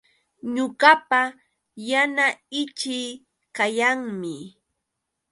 [0.55, 1.19] Ñuqapa
[1.89, 2.25] yana
[2.61, 3.09] ichii
[3.55, 4.33] kayanmi